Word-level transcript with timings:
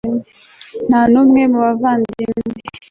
nta 0.87 0.99
nu 1.11 1.21
mwe 1.27 1.43
mu 1.51 1.59
bavandimwe 1.65 2.39